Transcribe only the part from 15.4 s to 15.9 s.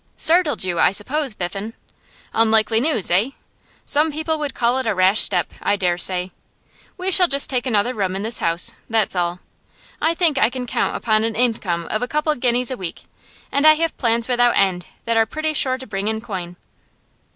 sure to